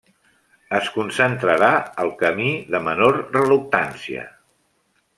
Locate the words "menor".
2.89-3.23